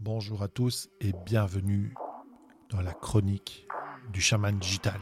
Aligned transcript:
Bonjour 0.00 0.44
à 0.44 0.48
tous 0.48 0.88
et 1.00 1.12
bienvenue 1.26 1.92
dans 2.70 2.80
la 2.80 2.92
chronique 2.92 3.66
du 4.12 4.20
chaman 4.20 4.56
digital. 4.56 5.00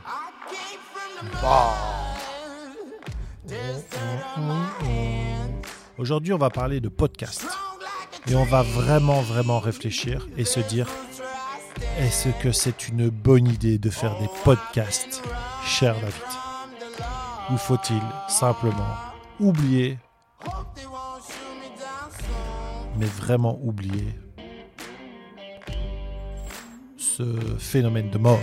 Aujourd'hui, 5.98 6.32
on 6.32 6.38
va 6.38 6.48
parler 6.48 6.80
de 6.80 6.88
podcast. 6.88 7.46
Et 8.26 8.34
on 8.34 8.44
va 8.44 8.62
vraiment, 8.62 9.20
vraiment 9.20 9.60
réfléchir 9.60 10.26
et 10.38 10.46
se 10.46 10.60
dire 10.60 10.88
est-ce 11.98 12.30
que 12.42 12.50
c'est 12.50 12.88
une 12.88 13.10
bonne 13.10 13.48
idée 13.48 13.76
de 13.78 13.90
faire 13.90 14.18
des 14.18 14.30
podcasts, 14.44 15.22
cher 15.62 15.94
David? 16.00 16.22
Ou 17.52 17.58
faut-il 17.58 18.00
simplement 18.28 18.96
oublier, 19.40 19.98
mais 22.96 23.04
vraiment 23.04 23.60
oublier 23.62 24.14
ce 27.16 27.56
phénomène 27.58 28.10
de 28.10 28.18
mode. 28.18 28.38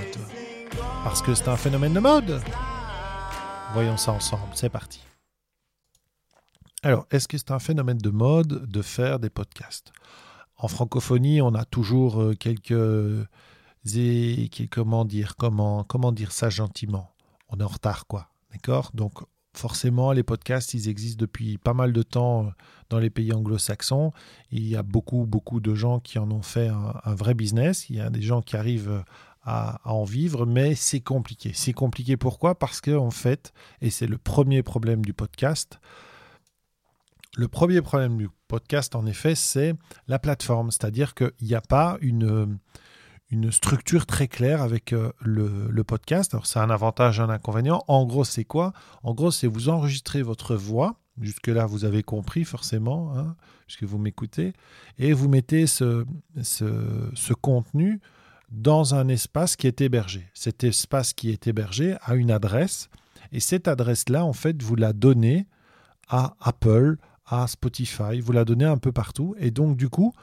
Parce 1.03 1.21
que 1.21 1.35
c'est 1.35 1.47
un 1.47 1.57
phénomène 1.57 1.93
de 1.93 1.99
mode. 1.99 2.41
Voyons 3.73 3.97
ça 3.97 4.13
ensemble, 4.13 4.49
c'est 4.55 4.69
parti. 4.69 4.99
Alors, 6.81 7.05
est-ce 7.11 7.27
que 7.27 7.37
c'est 7.37 7.51
un 7.51 7.59
phénomène 7.59 7.99
de 7.99 8.09
mode 8.09 8.65
de 8.65 8.81
faire 8.81 9.19
des 9.19 9.29
podcasts? 9.29 9.91
En 10.57 10.67
francophonie, 10.67 11.39
on 11.39 11.53
a 11.53 11.65
toujours 11.65 12.19
euh, 12.19 12.33
quelques, 12.33 13.27
comment 14.71 15.05
dire, 15.05 15.35
comment, 15.35 15.83
comment 15.83 16.11
dire 16.11 16.31
ça 16.31 16.49
gentiment? 16.49 17.13
On 17.49 17.59
est 17.59 17.63
en 17.63 17.67
retard, 17.67 18.07
quoi. 18.07 18.29
D'accord? 18.51 18.89
Donc, 18.95 19.21
forcément, 19.53 20.11
les 20.11 20.23
podcasts, 20.23 20.73
ils 20.73 20.89
existent 20.89 21.19
depuis 21.19 21.57
pas 21.57 21.73
mal 21.73 21.93
de 21.93 22.03
temps 22.03 22.45
euh, 22.45 22.49
dans 22.89 22.99
les 22.99 23.09
pays 23.09 23.33
anglo-saxons. 23.33 24.11
Il 24.51 24.67
y 24.67 24.75
a 24.75 24.83
beaucoup, 24.83 25.25
beaucoup 25.25 25.59
de 25.59 25.73
gens 25.75 25.99
qui 25.99 26.19
en 26.19 26.31
ont 26.31 26.41
fait 26.41 26.67
un, 26.67 27.15
vrai 27.15 27.33
business. 27.33 27.89
Il 27.89 27.97
y 27.97 28.01
a 28.01 28.09
des 28.09 28.21
gens 28.21 28.41
qui 28.41 28.55
arrivent 28.55 28.89
euh, 28.89 29.01
à, 29.43 29.79
à 29.83 29.93
en 29.93 30.03
vivre, 30.03 30.45
mais 30.45 30.75
c'est 30.75 31.01
compliqué. 31.01 31.51
C'est 31.53 31.73
compliqué 31.73 32.17
pourquoi? 32.17 32.55
Parce 32.55 32.81
que, 32.81 32.95
en 32.95 33.11
fait, 33.11 33.53
et 33.81 33.89
c'est 33.89 34.07
le 34.07 34.17
premier 34.17 34.63
problème 34.63 35.03
du 35.03 35.13
podcast, 35.13 35.79
le 37.35 37.47
premier 37.47 37.81
problème 37.81 38.17
du 38.17 38.29
podcast, 38.47 38.95
en 38.95 39.05
effet, 39.07 39.33
c'est 39.33 39.73
la 40.07 40.19
plateforme. 40.19 40.69
C'est-à-dire 40.69 41.15
qu'il 41.15 41.31
n'y 41.41 41.55
a 41.55 41.61
pas 41.61 41.97
une, 42.01 42.59
une 43.33 43.51
structure 43.51 44.05
très 44.05 44.27
claire 44.27 44.61
avec 44.61 44.93
euh, 44.93 45.11
le, 45.19 45.83
podcast. 45.83 46.33
Alors, 46.33 46.45
c'est 46.45 46.59
un 46.59 46.69
avantage, 46.69 47.19
un 47.19 47.29
inconvénient. 47.29 47.83
En 47.87 48.05
gros, 48.05 48.23
c'est 48.23 48.45
quoi? 48.45 48.73
En 49.01 49.13
gros, 49.13 49.31
c'est 49.31 49.47
vous 49.47 49.69
enregistrer 49.69 50.21
votre 50.21 50.55
voix. 50.55 50.99
Jusque-là, 51.19 51.65
vous 51.65 51.83
avez 51.83 52.03
compris 52.03 52.43
forcément, 52.43 53.17
hein, 53.17 53.35
puisque 53.65 53.83
vous 53.83 53.97
m'écoutez. 53.97 54.53
Et 54.99 55.13
vous 55.13 55.29
mettez 55.29 55.67
ce, 55.67 56.05
ce, 56.41 57.09
ce 57.15 57.33
contenu 57.33 57.99
dans 58.51 58.93
un 58.93 59.07
espace 59.07 59.55
qui 59.55 59.65
est 59.65 59.81
hébergé. 59.81 60.29
Cet 60.35 60.63
espace 60.63 61.13
qui 61.13 61.31
est 61.31 61.47
hébergé 61.47 61.95
a 62.01 62.13
une 62.13 62.31
adresse. 62.31 62.89
Et 63.31 63.39
cette 63.39 63.67
adresse-là, 63.67 64.23
en 64.23 64.33
fait, 64.33 64.61
vous 64.61 64.75
la 64.75 64.93
donnez 64.93 65.47
à 66.07 66.35
Apple, 66.39 66.97
à 67.25 67.47
Spotify, 67.47 68.19
vous 68.19 68.31
la 68.31 68.45
donnez 68.45 68.65
un 68.65 68.77
peu 68.77 68.91
partout. 68.91 69.33
Et 69.39 69.49
donc, 69.49 69.75
du 69.75 69.89
coup, 69.89 70.13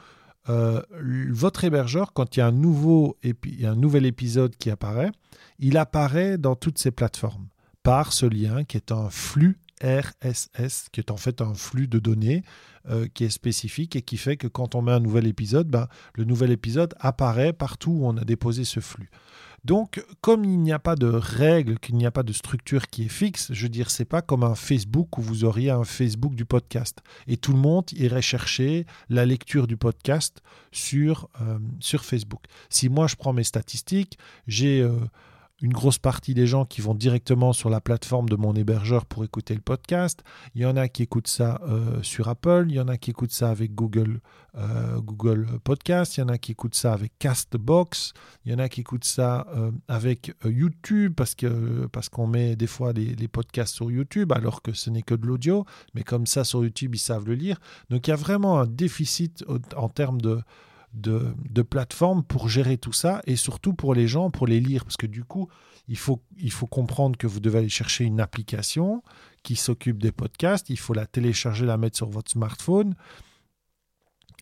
euh, 0.49 0.81
votre 1.29 1.63
hébergeur, 1.63 2.13
quand 2.13 2.35
il 2.35 2.39
y 2.39 2.43
a 2.43 2.47
un, 2.47 3.75
nouvel 3.75 4.05
épisode 4.05 4.55
qui 4.55 4.69
apparaît, 4.69 5.11
il 5.59 5.77
apparaît 5.77 6.37
dans 6.37 6.55
toutes 6.55 6.77
ces 6.77 6.91
plateformes 6.91 7.47
par 7.83 8.13
ce 8.13 8.25
lien 8.25 8.63
qui 8.63 8.77
est 8.77 8.91
un 8.91 9.09
flux 9.09 9.59
RSS, 9.83 10.89
qui 10.91 10.99
est 10.99 11.11
en 11.11 11.17
fait 11.17 11.41
un 11.41 11.53
flux 11.53 11.87
de 11.87 11.99
données 11.99 12.43
euh, 12.89 13.07
qui 13.13 13.23
est 13.23 13.29
spécifique 13.29 13.95
et 13.95 14.01
qui 14.01 14.17
fait 14.17 14.37
que 14.37 14.47
quand 14.47 14.75
on 14.75 14.81
met 14.81 14.91
un 14.91 14.99
nouvel 14.99 15.27
épisode, 15.27 15.67
ben, 15.67 15.87
le 16.15 16.23
nouvel 16.23 16.51
épisode 16.51 16.93
apparaît 16.99 17.53
partout 17.53 17.91
où 17.91 18.07
on 18.07 18.17
a 18.17 18.23
déposé 18.23 18.63
ce 18.63 18.79
flux. 18.79 19.09
Donc, 19.63 20.03
comme 20.21 20.43
il 20.43 20.59
n'y 20.59 20.71
a 20.71 20.79
pas 20.79 20.95
de 20.95 21.07
règles, 21.07 21.77
qu'il 21.77 21.95
n'y 21.95 22.05
a 22.07 22.11
pas 22.11 22.23
de 22.23 22.33
structure 22.33 22.87
qui 22.87 23.05
est 23.05 23.09
fixe, 23.09 23.53
je 23.53 23.63
veux 23.63 23.69
dire, 23.69 23.91
c'est 23.91 24.05
pas 24.05 24.23
comme 24.23 24.43
un 24.43 24.55
Facebook 24.55 25.19
où 25.19 25.21
vous 25.21 25.43
auriez 25.43 25.69
un 25.69 25.83
Facebook 25.83 26.33
du 26.33 26.45
podcast 26.45 26.99
et 27.27 27.37
tout 27.37 27.51
le 27.51 27.59
monde 27.59 27.85
irait 27.93 28.23
chercher 28.23 28.87
la 29.09 29.25
lecture 29.25 29.67
du 29.67 29.77
podcast 29.77 30.41
sur, 30.71 31.29
euh, 31.41 31.59
Facebook. 31.81 32.43
Si 32.69 32.89
moi 32.89 33.05
je 33.05 33.15
prends 33.15 33.33
mes 33.33 33.43
statistiques, 33.43 34.17
j'ai 34.47 34.81
euh, 34.81 34.97
une 35.61 35.73
grosse 35.73 35.99
partie 35.99 36.33
des 36.33 36.47
gens 36.47 36.65
qui 36.65 36.81
vont 36.81 36.95
directement 36.95 37.53
sur 37.53 37.69
la 37.69 37.81
plateforme 37.81 38.29
de 38.29 38.35
mon 38.35 38.53
hébergeur 38.55 39.05
pour 39.05 39.23
écouter 39.23 39.53
le 39.53 39.61
podcast. 39.61 40.23
Il 40.55 40.61
y 40.61 40.65
en 40.65 40.75
a 40.75 40.87
qui 40.87 41.03
écoutent 41.03 41.27
ça 41.27 41.61
euh, 41.67 42.01
sur 42.01 42.27
Apple, 42.27 42.65
il 42.69 42.75
y 42.75 42.79
en 42.79 42.87
a 42.87 42.97
qui 42.97 43.11
écoutent 43.11 43.31
ça 43.31 43.49
avec 43.49 43.75
Google, 43.75 44.21
euh, 44.57 44.99
Google 44.99 45.47
Podcast, 45.63 46.17
il 46.17 46.21
y 46.21 46.23
en 46.23 46.29
a 46.29 46.37
qui 46.37 46.53
écoutent 46.53 46.75
ça 46.75 46.93
avec 46.93 47.11
Castbox, 47.19 48.13
il 48.45 48.51
y 48.51 48.55
en 48.55 48.59
a 48.59 48.69
qui 48.69 48.81
écoutent 48.81 49.05
ça 49.05 49.47
euh, 49.55 49.71
avec 49.87 50.33
YouTube 50.43 51.13
parce 51.15 51.35
que 51.35 51.87
parce 51.91 52.09
qu'on 52.09 52.27
met 52.27 52.55
des 52.55 52.67
fois 52.67 52.93
les, 52.93 53.15
les, 53.15 53.27
podcasts 53.27 53.75
sur 53.75 53.91
YouTube 53.91 54.31
alors 54.33 54.61
que 54.61 54.73
ce 54.73 54.89
n'est 54.89 55.03
que 55.03 55.15
de 55.15 55.25
l'audio, 55.25 55.65
mais 55.93 56.03
comme 56.03 56.25
ça 56.25 56.43
sur 56.43 56.63
YouTube 56.63 56.95
ils 56.95 56.99
savent 56.99 57.25
le 57.25 57.35
lire. 57.35 57.59
Donc 57.89 58.07
il 58.07 58.11
y 58.11 58.13
a 58.13 58.17
vraiment 58.17 58.59
un 58.59 58.65
déficit 58.65 59.45
en 59.75 59.89
termes 59.89 60.21
de 60.21 60.41
de, 60.93 61.61
plateformes 61.61 62.23
pour 62.23 62.49
gérer 62.49 62.77
tout 62.77 62.93
ça 62.93 63.21
et 63.25 63.35
surtout 63.35 63.73
pour 63.73 63.93
les 63.93 64.07
gens, 64.07 64.29
pour 64.29 64.47
les 64.47 64.59
lire. 64.59 64.83
Parce 64.83 64.97
que 64.97 65.07
du 65.07 65.23
coup, 65.23 65.47
il 65.87 65.97
faut, 65.97 66.21
il 66.37 66.51
faut 66.51 66.67
comprendre 66.67 67.17
que 67.17 67.27
vous 67.27 67.39
devez 67.39 67.59
aller 67.59 67.69
chercher 67.69 68.03
une 68.03 68.19
application 68.19 69.03
qui 69.43 69.55
s'occupe 69.55 70.01
des 70.01 70.11
podcasts, 70.11 70.69
il 70.69 70.77
faut 70.77 70.93
la 70.93 71.05
télécharger, 71.05 71.65
la 71.65 71.77
mettre 71.77 71.97
sur 71.97 72.09
votre 72.09 72.31
smartphone. 72.31 72.95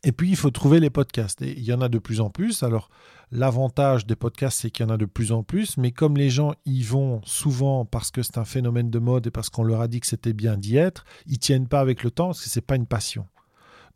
Et 0.04 0.12
puis, 0.12 0.30
il 0.30 0.38
faut 0.38 0.50
trouver 0.50 0.80
les 0.80 0.90
podcasts. 0.90 1.42
Et 1.42 1.58
il 1.58 1.64
y 1.64 1.74
en 1.74 1.82
a 1.82 1.90
de 1.90 2.00
plus 2.00 2.22
en 2.22 2.30
plus. 2.30 2.64
Alors, 2.64 2.90
l'avantage 3.32 4.06
des 4.06 4.16
podcasts, 4.16 4.62
c'est 4.62 4.72
qu'il 4.72 4.86
y 4.86 4.90
en 4.90 4.94
a 4.94 4.98
de 4.98 5.06
plus 5.06 5.32
en 5.32 5.44
plus. 5.44 5.78
Mais 5.78 5.92
comme 5.92 6.16
les 6.16 6.30
gens 6.30 6.54
y 6.66 6.84
vont 6.84 7.22
souvent 7.26 7.86
parce 7.86 8.09
que 8.09 8.24
c'est 8.24 8.38
un 8.38 8.46
phénomène 8.46 8.90
de 8.90 9.00
mode 9.00 9.28
et 9.28 9.32
parce 9.32 9.50
qu'on 9.50 9.64
leur 9.64 9.82
a 9.82 9.88
dit 9.88 10.00
que 10.00 10.08
c'était 10.08 10.34
bien 10.34 10.58
d'y 10.58 10.78
être, 10.78 11.04
ils 11.28 11.38
tiennent 11.38 11.68
pas 11.68 11.82
avec 11.82 12.04
le 12.04 12.12
temps 12.12 12.28
parce 12.28 12.42
que 12.42 12.50
c'est 12.50 12.62
pas 12.62 12.76
une 12.76 12.88
passion. 12.88 13.28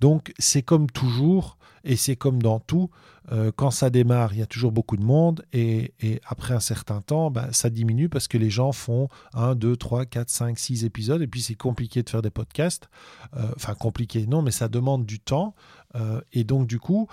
Donc, 0.04 0.34
c'est 0.38 0.64
comme 0.64 0.92
toujours. 0.92 1.58
Et 1.86 1.96
c'est 1.96 2.18
comme 2.18 2.42
dans 2.42 2.60
tout, 2.60 2.90
euh, 3.32 3.52
quand 3.54 3.72
ça 3.72 3.90
démarre, 3.90 4.34
il 4.34 4.40
y 4.40 4.42
a 4.42 4.46
toujours 4.46 4.72
beaucoup 4.72 4.96
de 4.96 5.04
monde, 5.04 5.46
et, 5.52 5.94
après 6.26 6.54
un 6.54 6.62
certain 6.62 7.02
temps, 7.02 7.30
bah, 7.30 7.50
ça 7.52 7.70
diminue 7.70 8.08
parce 8.08 8.30
que 8.30 8.38
les 8.38 8.50
gens 8.50 8.72
font 8.72 9.10
1, 9.34 9.56
2, 9.56 9.76
3, 9.76 10.06
4, 10.06 10.30
5, 10.30 10.58
6 10.58 10.86
épisodes, 10.86 11.22
et 11.22 11.28
puis 11.28 11.42
c'est 11.42 11.56
compliqué 11.56 12.02
de 12.02 12.10
faire 12.10 12.22
des 12.22 12.30
podcasts. 12.30 12.88
Euh, 13.36 13.52
enfin, 13.58 13.76
compliqué, 13.76 14.26
non, 14.26 14.42
mais 14.42 14.52
ça 14.52 14.70
demande 14.70 15.06
du 15.06 15.20
temps, 15.20 15.56
euh, 15.96 16.22
et 16.32 16.46
donc 16.46 16.68
du 16.68 16.80
coup, 16.80 17.10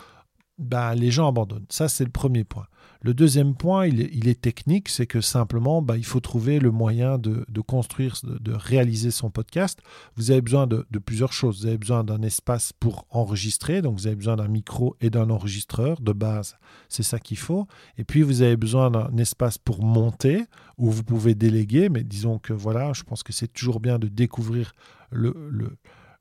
bah, 0.61 0.95
les 0.95 1.11
gens 1.11 1.29
abandonnent. 1.29 1.67
Ça, 1.69 1.89
c'est 1.89 2.05
le 2.05 2.11
premier 2.11 2.45
point. 2.45 2.67
Le 3.03 3.15
deuxième 3.15 3.55
point, 3.55 3.87
il 3.87 4.29
est, 4.29 4.41
technique, 4.41 4.91
c'est 4.91 5.07
que 5.07 5.23
simplement, 5.23 5.81
bah, 5.81 5.97
il 5.97 6.05
faut 6.05 6.21
trouver 6.21 6.59
le 6.61 6.71
moyen 6.71 7.17
de, 7.17 7.45
construire, 7.67 8.15
de, 8.23 8.53
réaliser 8.53 9.11
son 9.11 9.31
podcast. 9.31 9.81
Vous 10.17 10.31
avez 10.31 10.43
besoin 10.43 10.67
de, 10.67 10.85
plusieurs 11.03 11.33
choses. 11.33 11.61
Vous 11.61 11.67
avez 11.67 11.79
besoin 11.79 12.05
d'un 12.05 12.21
espace 12.21 12.75
pour 12.75 13.07
enregistrer, 13.09 13.81
donc 13.81 13.99
vous 13.99 14.07
avez 14.07 14.17
besoin 14.17 14.37
d'un 14.37 14.49
micro 14.49 14.97
et 15.01 15.09
d'un 15.09 15.31
enregistreur 15.31 15.99
de 15.99 16.13
base. 16.13 16.59
C'est 16.91 17.03
ça 17.03 17.19
qu'il 17.19 17.39
faut. 17.39 17.67
Et 17.97 18.05
puis, 18.05 18.21
vous 18.21 18.43
avez 18.43 18.59
besoin 18.59 18.91
d'un 18.91 19.17
espace 19.17 19.57
pour 19.57 19.83
monter, 19.83 20.45
où 20.77 20.91
vous 20.91 21.03
pouvez 21.03 21.35
déléguer, 21.35 21.89
mais 21.89 22.05
disons 22.05 22.39
que 22.39 22.53
voilà, 22.53 22.93
je 22.93 23.03
pense 23.03 23.23
que 23.23 23.33
c'est 23.33 23.51
toujours 23.51 23.81
bien 23.81 23.99
de 23.99 24.09
découvrir 24.09 24.75
le 25.11 25.33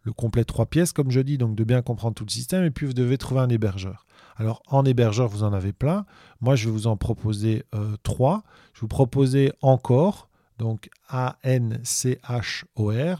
le 0.03 0.13
complet 0.13 0.43
trois 0.43 0.65
pièces, 0.65 0.93
comme 0.93 1.11
je 1.11 1.19
dis, 1.19 1.37
donc 1.37 1.55
de 1.55 1.63
bien 1.63 1.81
comprendre 1.81 2.15
tout 2.15 2.25
le 2.25 2.31
système, 2.31 2.63
et 2.63 2.71
puis 2.71 2.85
vous 2.85 2.93
devez 2.93 3.17
trouver 3.17 3.41
un 3.41 3.49
hébergeur. 3.49 4.05
Alors 4.39 4.63
en 4.67 4.85
hébergeur, 4.85 5.27
vous 5.27 5.43
en 5.43 5.53
avez 5.53 5.73
plein. 5.73 6.05
Moi, 6.41 6.55
je 6.55 6.65
vais 6.65 6.71
vous 6.71 6.87
en 6.87 6.97
proposer 6.97 7.65
euh, 7.75 7.95
trois. 8.03 8.43
Je 8.73 8.79
vous 8.81 8.87
proposer 8.87 9.51
encore, 9.61 10.29
donc 10.57 10.89
A-N-C-H-O-R, 11.09 11.81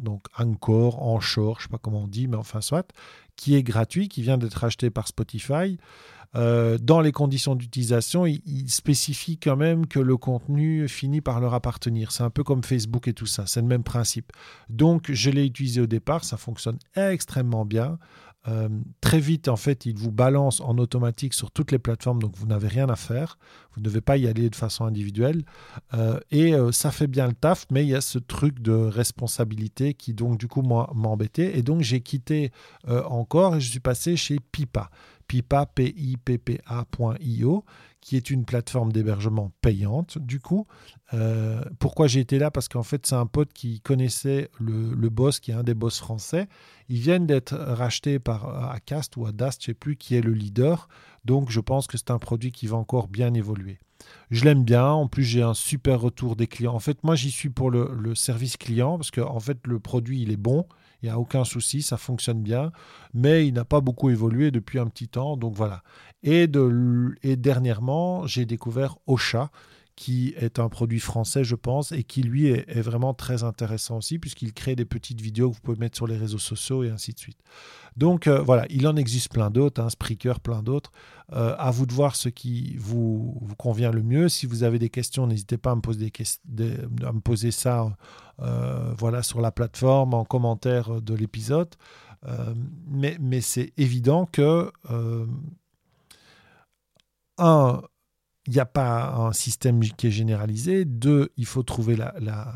donc 0.01 0.27
Encore, 0.37 1.01
Anchor, 1.03 1.57
je 1.59 1.65
ne 1.65 1.67
sais 1.67 1.71
pas 1.71 1.77
comment 1.77 2.03
on 2.03 2.07
dit, 2.07 2.27
mais 2.27 2.37
enfin 2.37 2.61
soit, 2.61 2.93
qui 3.35 3.55
est 3.55 3.63
gratuit, 3.63 4.07
qui 4.07 4.21
vient 4.21 4.37
d'être 4.37 4.63
acheté 4.63 4.89
par 4.89 5.09
Spotify. 5.09 5.77
Euh, 6.35 6.77
dans 6.77 7.01
les 7.01 7.11
conditions 7.11 7.55
d'utilisation, 7.55 8.25
il, 8.25 8.41
il, 8.45 8.69
spécifie 8.69 9.37
quand 9.39 9.55
même 9.55 9.87
que 9.87 9.99
le 9.99 10.15
contenu 10.15 10.87
finit 10.87 11.21
par 11.21 11.39
leur 11.39 11.55
appartenir. 11.55 12.11
C'est 12.11 12.23
un 12.23 12.29
peu 12.29 12.43
comme 12.43 12.63
Facebook 12.63 13.07
et 13.07 13.13
tout 13.13 13.25
ça, 13.25 13.47
c'est 13.47 13.61
le 13.61 13.67
même 13.67 13.83
principe. 13.83 14.31
Donc 14.69 15.11
je 15.11 15.31
l'ai 15.31 15.45
utilisé 15.45 15.81
au 15.81 15.87
départ, 15.87 16.23
ça 16.23 16.37
fonctionne 16.37 16.77
extrêmement 16.95 17.65
bien. 17.65 17.97
Euh, 18.47 18.69
très 19.01 19.19
vite, 19.19 19.49
en 19.49 19.57
fait, 19.57 19.85
il 19.85 19.97
vous 19.97 20.11
balance 20.11 20.61
en 20.61 20.77
automatique 20.77 21.33
sur 21.33 21.51
toutes 21.51 21.71
les 21.71 21.79
plateformes, 21.79 22.21
donc 22.21 22.35
vous 22.37 22.47
n'avez 22.47 22.67
rien 22.67 22.89
à 22.89 22.95
faire. 22.95 23.37
Vous 23.79 23.83
ne 23.83 23.89
devez 23.89 24.01
pas 24.01 24.17
y 24.17 24.27
aller 24.27 24.49
de 24.49 24.55
façon 24.55 24.85
individuelle. 24.85 25.43
Euh, 25.93 26.19
et 26.31 26.53
euh, 26.53 26.71
ça 26.71 26.91
fait 26.91 27.07
bien 27.07 27.27
le 27.27 27.33
taf, 27.33 27.65
mais 27.71 27.83
il 27.83 27.89
y 27.89 27.95
a 27.95 28.01
ce 28.01 28.19
truc 28.19 28.59
de 28.59 28.73
responsabilité 28.73 29.93
qui, 29.93 30.13
donc, 30.13 30.37
du 30.37 30.47
coup, 30.47 30.61
m'a 30.61 30.89
embêté. 30.93 31.57
Et 31.57 31.63
donc, 31.63 31.81
j'ai 31.81 32.01
quitté 32.01 32.51
encore 32.87 33.55
et 33.55 33.61
je 33.61 33.69
suis 33.69 33.79
passé 33.79 34.17
chez 34.17 34.39
Pipa. 34.51 34.89
pipa, 35.27 35.65
P-I-P-P-A.io, 35.65 37.63
qui 38.01 38.15
est 38.15 38.29
une 38.29 38.45
plateforme 38.45 38.91
d'hébergement 38.91 39.51
payante, 39.61 40.17
du 40.17 40.39
coup. 40.39 40.67
Euh, 41.13 41.61
pourquoi 41.79 42.07
j'ai 42.07 42.19
été 42.21 42.39
là? 42.39 42.49
Parce 42.51 42.67
qu'en 42.67 42.83
fait, 42.83 43.05
c'est 43.05 43.15
un 43.15 43.25
pote 43.25 43.51
qui 43.53 43.81
connaissait 43.81 44.49
le, 44.59 45.09
boss, 45.09 45.39
qui 45.39 45.51
est 45.51 45.55
un 45.55 45.63
des 45.63 45.73
boss 45.73 45.99
français. 45.99 46.47
Ils 46.87 46.99
viennent 46.99 47.27
d'être 47.27 47.55
rachetés 47.55 48.19
par 48.19 48.71
Acast 48.71 49.17
ou 49.17 49.25
Adast, 49.25 49.61
je 49.61 49.71
ne 49.71 49.73
sais 49.73 49.79
plus, 49.79 49.95
qui 49.95 50.15
est 50.15 50.21
le 50.21 50.33
leader. 50.33 50.87
Donc, 51.25 51.49
je 51.49 51.59
pense 51.59 51.87
que 51.87 51.97
c'est 51.97 52.11
un 52.11 52.19
produit 52.19 52.51
qui 52.51 52.67
va 52.67 52.77
encore 52.77 53.07
bien 53.07 53.33
évoluer. 53.33 53.79
Je 54.31 54.45
l'aime 54.45 54.63
bien. 54.63 54.85
En 54.85 55.07
plus, 55.07 55.23
j'ai 55.23 55.41
un 55.41 55.53
super 55.53 56.01
retour 56.01 56.35
des 56.35 56.47
clients. 56.47 56.73
En 56.73 56.79
fait, 56.79 57.03
moi, 57.03 57.15
j'y 57.15 57.31
suis 57.31 57.49
pour 57.49 57.71
le, 57.71 58.15
service 58.15 58.57
client 58.57 58.97
parce 58.97 59.11
que, 59.11 59.21
en 59.21 59.39
fait, 59.39 59.57
le 59.65 59.79
produit, 59.79 60.21
il 60.21 60.31
est 60.31 60.37
bon. 60.37 60.65
Il 61.01 61.05
n'y 61.05 61.11
a 61.11 61.19
aucun 61.19 61.45
souci, 61.45 61.81
ça 61.81 61.95
fonctionne 61.95 62.43
bien, 62.43 62.73
mais 63.13 63.47
il 63.47 63.53
n'a 63.53 63.63
pas 63.63 63.79
beaucoup 63.79 64.09
évolué 64.09 64.51
depuis 64.51 64.79
un 64.79 64.87
petit 64.87 65.07
temps, 65.07 65.37
donc 65.37 65.55
voilà. 65.55 65.81
Et, 66.23 66.45
et 67.23 67.35
dernièrement, 67.37 68.27
j'ai 68.27 68.45
découvert 68.45 68.97
Ocha, 69.07 69.49
qui 69.99 70.33
est 70.37 70.59
un 70.59 70.69
produit 70.69 71.01
français, 71.01 71.43
je 71.43 71.55
pense, 71.55 71.91
et 71.91 72.03
qui 72.03 72.23
lui 72.23 72.47
est, 72.47 72.79
vraiment 72.79 73.13
très 73.13 73.43
intéressant 73.43 73.97
aussi, 73.97 74.17
puisqu'il 74.17 74.53
crée 74.53 74.77
des 74.77 74.85
petites 74.85 75.19
vidéos 75.19 75.49
que 75.49 75.55
vous 75.55 75.61
pouvez 75.61 75.77
mettre 75.77 75.97
sur 75.97 76.07
les 76.07 76.15
réseaux 76.15 76.37
sociaux 76.37 76.85
et 76.85 76.89
ainsi 76.89 77.11
de 77.11 77.19
suite. 77.19 77.37
Donc 77.97 78.25
euh, 78.25 78.39
voilà, 78.41 78.65
il 78.69 78.87
en 78.87 78.95
existe 78.95 79.29
plein 79.29 79.49
d'autres, 79.49 79.81
hein, 79.81 79.89
Spreaker, 79.89 80.39
plein 80.39 80.63
d'autres. 80.63 80.93
Euh, 81.33 81.53
à 81.59 81.69
vous 81.71 81.85
de 81.85 81.91
voir 81.91 82.15
ce 82.15 82.29
qui 82.29 82.77
vous, 82.77 83.41
convient 83.57 83.91
le 83.91 84.01
mieux. 84.01 84.29
Si 84.29 84.45
vous 84.45 84.63
avez 84.63 84.79
des 84.79 84.89
questions, 84.89 85.27
n'hésitez 85.27 85.57
pas 85.57 85.71
à 85.71 85.75
me 85.75 85.81
poser, 85.81 86.13
des, 86.45 86.75
à 87.05 87.11
me 87.11 87.19
poser 87.19 87.51
ça 87.51 87.93
euh, 88.41 88.93
voilà, 88.97 89.21
sur 89.21 89.41
la 89.41 89.51
plateforme, 89.51 90.13
en 90.13 90.23
commentaire 90.23 91.01
de 91.01 91.13
l'épisode. 91.13 91.75
mais, 92.87 93.17
mais 93.19 93.41
c'est 93.41 93.73
évident 93.75 94.27
que, 94.31 94.71
un, 97.37 97.81
il 98.49 98.53
n'y 98.53 98.59
a 98.59 98.65
pas 98.65 99.13
un 99.13 99.31
système 99.31 99.79
qui 99.79 100.07
est 100.07 100.11
généralisé. 100.11 100.83
Deux, 100.83 101.29
il 101.37 101.45
faut 101.45 101.61
trouver 101.61 101.95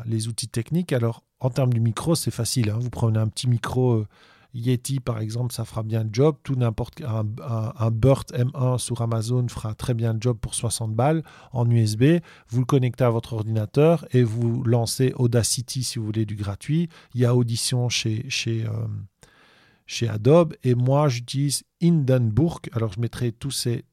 les 0.06 0.26
outils 0.26 0.48
techniques. 0.48 0.92
Alors, 0.92 1.22
en 1.38 1.50
termes 1.50 1.72
du 1.72 1.78
micro, 1.78 2.16
c'est 2.16 2.32
facile. 2.32 2.70
Hein. 2.70 2.78
Vous 2.80 2.90
prenez 2.90 3.20
un 3.20 3.28
petit 3.28 3.48
micro 3.48 3.92
euh, 3.92 4.06
Yeti, 4.54 4.98
par 4.98 5.20
exemple, 5.20 5.54
ça 5.54 5.64
fera 5.64 5.84
bien 5.84 6.02
le 6.02 6.10
job. 6.12 6.34
Tout 6.42 6.56
n'importe 6.56 7.00
un, 7.02 7.24
un, 7.78 7.90
Burt 7.92 8.32
M1 8.32 8.78
sur 8.78 9.02
Amazon 9.02 9.46
fera 9.46 9.74
très 9.74 9.94
bien 9.94 10.14
le 10.14 10.18
job 10.20 10.36
pour 10.40 10.56
60 10.56 10.96
balles 10.96 11.22
en 11.52 11.70
USB. 11.70 12.18
Vous 12.48 12.58
le 12.58 12.66
connectez 12.66 13.04
à 13.04 13.10
votre 13.10 13.34
ordinateur 13.34 14.04
et 14.10 14.24
vous 14.24 14.64
lancez 14.64 15.12
Audacity 15.14 15.84
si 15.84 16.00
vous 16.00 16.06
voulez 16.06 16.26
du 16.26 16.34
gratuit. 16.34 16.88
Il 17.14 17.20
y 17.20 17.24
a 17.24 17.36
Audition 17.36 17.88
chez, 17.88 18.28
chez, 18.28 18.64
euh, 18.64 18.88
chez 19.86 20.08
Adobe. 20.08 20.54
Et 20.64 20.74
moi, 20.74 21.08
j'utilise 21.08 21.62
Hindenburg. 21.80 22.62
Alors, 22.72 22.92
je 22.92 23.00
mettrai 23.00 23.30
tous 23.30 23.52
ces, 23.52 23.84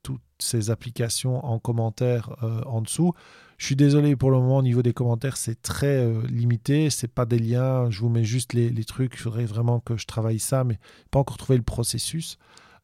ces 0.44 0.70
applications 0.70 1.46
en 1.46 1.60
commentaire 1.60 2.36
euh, 2.44 2.62
en 2.66 2.82
dessous. 2.82 3.14
Je 3.58 3.68
suis 3.68 3.76
désolé 3.76 4.16
pour 4.16 4.32
le 4.32 4.38
moment 4.38 4.58
au 4.58 4.64
niveau 4.64 4.82
des 4.82 4.94
commentaires, 4.94 5.38
c'est 5.38 5.62
très 5.62 6.04
euh, 6.04 6.22
limité. 6.28 6.90
C'est 6.90 7.08
pas 7.08 7.26
des 7.26 7.38
liens. 7.38 7.92
Je 7.92 8.00
vous 8.00 8.10
mets 8.10 8.24
juste 8.24 8.54
les, 8.54 8.86
trucs. 8.86 9.14
Il 9.14 9.20
faudrait 9.20 9.46
vraiment 9.46 9.80
que 9.80 9.98
je 9.98 10.08
travaille 10.08 10.40
ça, 10.40 10.64
mais 10.64 10.80
pas 11.12 11.20
encore 11.20 11.38
trouvé 11.38 11.58
le 11.58 11.64
processus. 11.64 12.40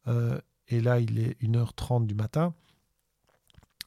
Euh, 0.08 0.40
et 0.68 0.80
là, 0.80 1.00
il 1.00 1.20
est 1.20 1.42
1h30 1.42 2.06
du 2.06 2.14
matin. 2.14 2.54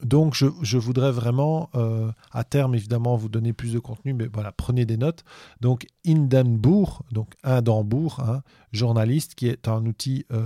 Donc, 0.02 0.34
je, 0.34 0.78
voudrais 0.78 1.10
vraiment, 1.10 1.68
euh, 1.74 2.10
à 2.32 2.44
terme, 2.44 2.74
évidemment, 2.74 3.16
vous 3.16 3.28
donner 3.28 3.52
plus 3.52 3.72
de 3.72 3.78
contenu, 3.78 4.14
mais 4.14 4.28
voilà, 4.32 4.52
prenez 4.52 4.86
des 4.86 4.96
notes. 4.96 5.24
Donc, 5.60 5.86
Indenbourg, 6.06 7.02
donc 7.12 7.34
Indembourg, 7.44 8.20
hein, 8.20 8.42
journaliste, 8.72 9.34
qui 9.34 9.48
est 9.48 9.68
un 9.68 9.84
outil 9.86 10.26
euh, 10.32 10.42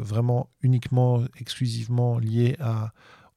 vraiment 0.00 0.48
uniquement, 0.62 1.22
exclusivement 1.38 2.18
lié 2.18 2.56
à, 2.60 2.92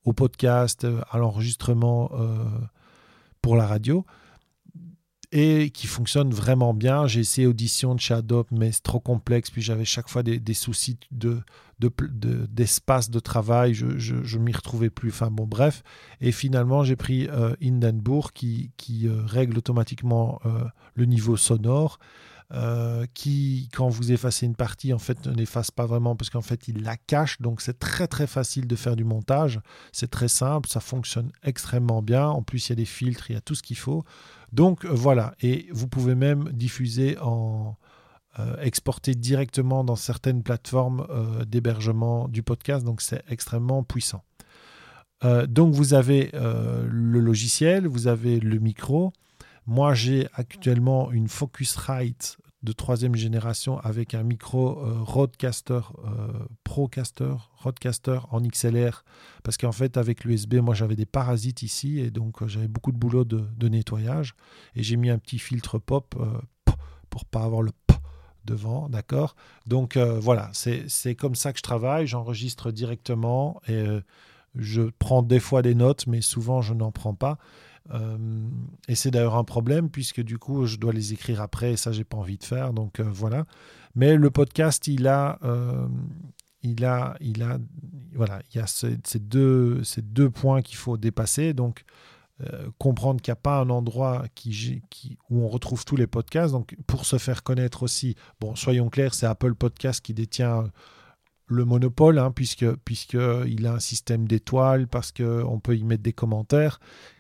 au 0.06 0.14
podcast, 0.14 0.88
à 1.12 1.18
l'enregistrement 1.18 2.10
euh, 2.14 2.44
pour 3.42 3.56
la 3.56 3.68
radio 3.68 4.06
et 5.32 5.70
qui 5.70 5.88
fonctionne 5.88 6.32
vraiment 6.32 6.74
bien. 6.74 7.08
J'ai 7.08 7.20
essayé 7.20 7.46
Audition 7.46 7.94
de 7.94 8.00
Shadow, 8.00 8.46
mais 8.52 8.72
c'est 8.72 8.82
trop 8.82 9.00
complexe. 9.00 9.52
Puis 9.52 9.62
j'avais 9.62 9.86
chaque 9.86 10.10
fois 10.10 10.24
des, 10.24 10.54
soucis 10.54 10.98
de, 11.12 11.42
d'espace 11.80 13.10
de, 13.10 13.20
travail. 13.20 13.74
Je, 13.74 13.98
je, 13.98 14.38
m'y 14.38 14.52
retrouvais 14.52 14.90
plus. 14.90 15.10
Enfin 15.10 15.30
bon, 15.30 15.46
bref. 15.46 15.84
Et 16.20 16.32
finalement, 16.32 16.84
j'ai 16.84 16.96
pris 16.96 17.28
euh, 17.30 17.56
Hindenburg 17.62 18.32
qui, 18.34 18.72
qui 18.78 19.08
euh, 19.08 19.22
règle 19.24 19.58
automatiquement 19.58 20.40
euh, 20.46 20.64
le 20.96 21.06
niveau 21.06 21.38
sonore. 21.38 22.00
Qui, 23.14 23.70
quand 23.76 23.90
vous 23.90 24.12
effacez 24.12 24.48
une 24.48 24.56
partie, 24.56 24.92
en 24.92 24.98
fait, 24.98 25.24
ne 25.28 25.36
l'efface 25.36 25.70
pas 25.70 25.86
vraiment 25.86 26.16
parce 26.16 26.32
qu'en 26.32 26.42
fait, 26.42 26.68
il 26.68 26.82
la 26.82 26.98
cache. 26.98 27.40
Donc, 27.40 27.62
c'est 27.62 27.78
très, 27.78 28.08
très 28.08 28.26
facile 28.26 28.66
de 28.66 28.76
faire 28.76 28.96
du 28.96 29.04
montage. 29.04 29.62
C'est 29.92 30.10
très 30.10 30.30
simple, 30.30 30.68
ça 30.68 30.80
fonctionne 30.80 31.32
extrêmement 31.44 32.02
bien. 32.02 32.28
En 32.28 32.42
plus, 32.42 32.68
il 32.68 32.72
y 32.72 32.74
a 32.74 32.76
des 32.78 32.86
filtres, 32.86 33.30
il 33.30 33.34
y 33.34 33.38
a 33.38 33.42
tout 33.42 33.54
ce 33.54 33.62
qu'il 33.62 33.78
faut. 33.78 34.04
Donc, 34.52 34.86
euh, 34.86 34.90
voilà. 34.92 35.36
Et 35.42 35.68
vous 35.72 35.88
pouvez 35.88 36.16
même 36.16 36.50
diffuser 36.52 37.18
en. 37.20 37.76
Euh, 38.38 38.56
exporter 38.62 39.16
directement 39.16 39.84
dans 39.84 39.98
certaines 39.98 40.44
plateformes 40.44 41.06
d'hébergement 41.48 42.28
du 42.30 42.44
podcast. 42.44 42.86
Donc, 42.86 43.02
c'est 43.02 43.24
extrêmement 43.28 43.84
puissant. 43.84 44.24
donc, 45.48 45.74
vous 45.74 45.94
avez 45.94 46.30
le 46.34 47.20
logiciel, 47.20 47.88
vous 47.88 48.08
avez 48.08 48.40
le 48.40 48.60
micro. 48.60 49.12
Moi, 49.66 49.94
j'ai 49.94 50.28
actuellement 50.36 51.12
une 51.12 51.28
Focusrite 51.28 52.38
de 52.62 52.72
troisième 52.74 53.16
génération 53.16 53.80
avec 53.80 54.14
un 54.14 54.24
micro 54.24 54.80
euh, 54.80 55.06
euh, 55.70 56.32
Procaster, 56.64 57.36
Rodecaster 57.56 58.20
en 58.32 58.42
XLR, 58.42 59.04
parce 59.44 59.58
qu'en 59.58 59.72
fait 59.72 59.96
avec 59.98 60.26
l'USB, 60.26 60.56
moi 60.56 60.76
j'avais 60.76 60.98
des 60.98 61.06
parasites 61.06 61.62
ici 61.64 62.00
et 62.00 62.12
donc 62.12 62.42
euh, 62.42 62.48
j'avais 62.48 62.68
beaucoup 62.68 62.92
de 62.92 62.98
boulot 62.98 63.24
de, 63.24 63.68
nettoyage. 63.70 64.34
Et 64.76 64.84
j'ai 64.84 64.98
mis 64.98 65.10
un 65.10 65.20
petit 65.20 65.40
filtre 65.40 65.80
pop 65.80 66.16
pour 67.10 67.26
pas 67.26 67.44
avoir 67.44 67.62
le 67.62 67.72
p 67.72 67.96
devant, 68.46 68.90
d'accord? 68.90 69.36
Donc 69.68 69.98
voilà, 69.98 70.50
c'est 70.54 71.16
comme 71.16 71.36
ça 71.36 71.54
que 71.54 71.60
je 71.60 71.64
travaille, 71.64 72.08
j'enregistre 72.08 72.72
directement 72.72 73.62
et 73.68 73.86
je 74.56 74.82
prends 74.98 75.22
des 75.22 75.40
fois 75.40 75.62
des 75.62 75.76
notes, 75.76 76.08
mais 76.08 76.22
souvent 76.22 76.62
je 76.62 76.74
n'en 76.74 76.92
prends 76.92 77.14
pas. 77.14 77.38
Euh, 77.92 78.18
et 78.88 78.96
c'est 78.96 79.12
d'ailleurs 79.12 79.36
un 79.36 79.44
problème 79.44 79.90
puisque 79.90 80.22
du 80.22 80.38
coup 80.38 80.66
je 80.66 80.78
dois 80.78 80.94
les 80.94 81.14
écrire 81.14 81.42
après 81.42 81.74
et 81.74 81.78
ça 81.78 81.92
j'ai 81.92 82.04
pas 82.04 82.18
envie 82.18 82.38
de 82.38 82.44
faire 82.44 82.74
donc 82.74 83.00
euh, 83.00 83.04
voilà. 83.04 83.46
Mais 83.96 84.16
le 84.16 84.30
podcast 84.30 84.88
il 84.88 85.08
a 85.08 85.40
euh, 85.44 85.88
il 86.62 86.86
a 86.86 87.16
il 87.20 87.42
a 87.42 87.58
voilà 88.14 88.42
il 88.52 88.58
y 88.58 88.62
a 88.62 88.68
ces, 88.68 88.98
deux 89.20 89.84
ces 89.84 90.02
deux 90.02 90.30
points 90.30 90.62
qu'il 90.62 90.78
faut 90.78 90.98
dépasser 90.98 91.54
donc 91.54 91.84
comprendre 92.78 93.20
qu'il 93.20 93.34
n'y 93.34 93.38
a 93.38 93.42
pas 93.42 93.60
un 93.60 93.70
endroit 93.70 94.24
qui, 94.34 94.82
qui, 94.90 95.18
où 95.30 95.44
on 95.44 95.50
retrouve 95.50 95.84
tous 95.84 95.98
les 95.98 96.08
podcasts. 96.08 96.54
Donc, 96.54 96.74
pour 96.88 97.04
se 97.04 97.18
faire 97.18 97.44
connaître 97.44 97.84
aussi, 97.84 98.16
bon, 98.40 98.56
soyons 98.56 98.88
clairs, 98.88 99.14
c'est 99.14 99.26
Apple 99.26 99.56
Podcast 99.56 100.00
qui 100.00 100.14
détient 100.14 100.72
le 101.48 101.66
monopole, 101.66 102.18
hein, 102.18 102.32
puisque, 102.32 102.66
puisque 102.86 103.18
il 103.46 103.68
a 103.68 103.74
un 103.74 103.80
système 103.80 104.26
d'étoiles, 104.26 104.88
parce 104.88 105.12
qu'on 105.12 105.60
peut 105.60 105.76
y 105.76 105.84
mettre 105.84 106.02
des 106.02 106.14
commentaires. 106.14 106.80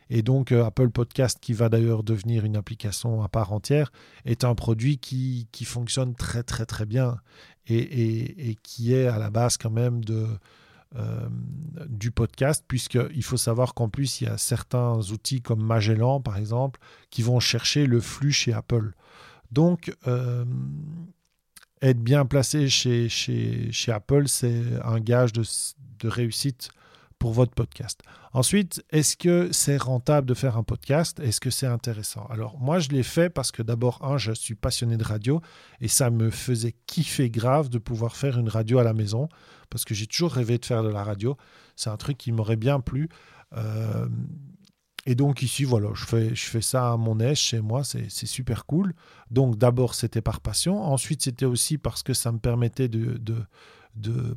Et 0.09 0.21
donc 0.23 0.51
euh, 0.51 0.65
Apple 0.65 0.89
Podcast, 0.89 1.37
qui 1.39 1.53
va 1.53 1.69
d'ailleurs 1.69 2.03
devenir 2.03 2.45
une 2.45 2.55
application 2.55 3.21
à 3.21 3.29
part 3.29 3.53
entière, 3.53 3.91
est 4.25 4.43
un 4.43 4.55
produit 4.55 4.97
qui, 4.97 5.47
qui 5.51 5.65
fonctionne 5.65 6.15
très 6.15 6.43
très 6.43 6.65
très 6.65 6.85
bien 6.85 7.17
et, 7.67 8.49
et, 8.49 8.55
qui 8.63 8.93
est 8.95 9.07
à 9.07 9.19
la 9.19 9.29
base 9.29 9.57
quand 9.57 9.69
même 9.69 10.03
de, 10.03 10.25
euh, 10.95 11.29
du 11.87 12.09
podcast, 12.09 12.65
puisqu'il 12.67 13.23
faut 13.23 13.37
savoir 13.37 13.75
qu'en 13.75 13.89
plus, 13.89 14.21
il 14.21 14.23
y 14.23 14.27
a 14.27 14.39
certains 14.39 14.97
outils 15.11 15.41
comme 15.41 15.63
Magellan, 15.63 16.19
par 16.19 16.37
exemple, 16.37 16.79
qui 17.11 17.21
vont 17.21 17.39
chercher 17.39 17.85
le 17.85 18.01
flux 18.01 18.31
chez 18.31 18.53
Apple. 18.53 18.93
Donc, 19.51 19.95
euh, 20.07 20.45
être 21.83 22.01
bien 22.01 22.25
placé 22.25 22.69
chez, 22.69 23.07
chez, 23.07 23.71
chez 23.71 23.91
Apple, 23.91 24.27
c'est 24.27 24.63
un 24.83 24.99
gage 24.99 25.31
de, 25.31 25.43
de 25.99 26.07
réussite 26.07 26.71
pour 27.19 27.33
votre 27.33 27.53
podcast. 27.53 28.01
Ensuite, 28.31 28.83
est-ce 28.89 29.17
que 29.17 29.49
c'est 29.51 29.77
rentable 29.77 30.25
de 30.25 30.33
faire 30.33 30.57
un 30.57 30.63
podcast? 30.63 31.19
Est-ce 31.19 31.41
que 31.41 31.49
c'est 31.49 31.67
intéressant? 31.67 32.25
Alors 32.29 32.57
moi, 32.59 32.79
je 32.79 32.89
l'ai 32.89 33.03
fait 33.03 33.29
parce 33.29 33.51
que 33.51 33.61
d'abord, 33.61 33.99
un, 34.03 34.17
je 34.17 34.31
suis 34.31 34.55
passionné 34.55 34.95
de 34.95 35.03
radio 35.03 35.41
et 35.81 35.89
ça 35.89 36.09
me 36.09 36.29
faisait 36.31 36.73
kiffer 36.87 37.29
grave 37.29 37.69
de 37.69 37.77
pouvoir 37.77 38.15
faire 38.15 38.39
une 38.39 38.49
radio 38.49 38.79
à 38.79 38.83
la 38.83 38.93
maison 38.93 39.27
parce 39.69 39.83
que 39.85 39.93
j'ai 39.93 40.07
toujours 40.07 40.31
rêvé 40.31 40.57
de 40.57 40.65
faire 40.65 40.81
de 40.81 40.89
la 40.89 41.03
radio. 41.03 41.37
C'est 41.75 41.89
un 41.89 41.97
truc 41.97 42.17
qui 42.17 42.31
m'aurait 42.31 42.55
bien 42.55 42.79
plu. 42.79 43.09
Euh, 43.55 44.07
et 45.05 45.15
donc 45.15 45.41
ici, 45.41 45.63
voilà, 45.63 45.89
je 45.93 46.05
fais, 46.05 46.35
je 46.35 46.45
fais 46.45 46.61
ça 46.61 46.91
à 46.91 46.97
mon 46.97 47.19
aise 47.19 47.37
chez 47.37 47.61
moi, 47.61 47.83
c'est 47.83 48.09
super 48.09 48.65
cool. 48.65 48.93
Donc 49.31 49.57
d'abord, 49.57 49.95
c'était 49.95 50.21
par 50.21 50.39
passion. 50.39 50.81
Ensuite, 50.81 51.23
c'était 51.23 51.45
aussi 51.45 51.77
parce 51.77 52.03
que 52.03 52.13
ça 52.13 52.31
me 52.31 52.39
permettait 52.39 52.87
de, 52.89 53.17
de 53.17 53.35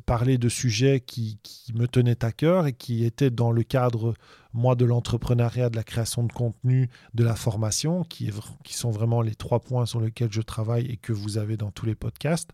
parler 0.05 0.37
de 0.37 0.49
sujets 0.49 0.99
qui, 0.99 1.39
me 1.73 1.87
tenaient 1.87 2.23
à 2.23 2.31
cœur 2.31 2.67
et 2.67 2.73
qui 2.73 3.05
étaient 3.05 3.29
dans 3.29 3.51
le 3.51 3.63
cadre, 3.63 4.13
moi, 4.53 4.75
de 4.75 4.85
l'entrepreneuriat, 4.85 5.69
de 5.69 5.75
la 5.75 5.83
création 5.83 6.23
de 6.23 6.31
contenu, 6.31 6.89
de 7.13 7.23
la 7.23 7.35
formation, 7.35 8.03
qui, 8.03 8.31
sont 8.69 8.91
vraiment 8.91 9.21
les 9.21 9.35
trois 9.35 9.59
points 9.59 9.85
sur 9.85 10.01
lesquels 10.01 10.31
je 10.31 10.41
travaille 10.41 10.85
et 10.87 10.97
que 10.97 11.13
vous 11.13 11.37
avez 11.37 11.57
dans 11.57 11.71
tous 11.71 11.85
les 11.85 11.95
podcasts. 11.95 12.51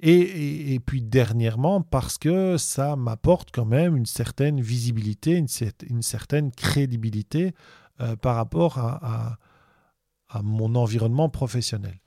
Et, 0.00 0.80
puis 0.86 1.02
dernièrement, 1.02 1.82
parce 1.82 2.18
que 2.18 2.56
ça 2.56 2.94
m'apporte 2.94 3.50
quand 3.52 3.64
même 3.64 3.96
une 3.96 4.06
certaine 4.06 4.60
visibilité, 4.60 5.36
une, 5.36 6.02
certaine 6.02 6.52
crédibilité 6.52 7.52
euh, 8.00 8.14
par 8.14 8.36
rapport 8.36 8.78
à, 8.78 9.38
mon 10.42 10.74
environnement 10.74 11.30
professionnel. 11.30 11.98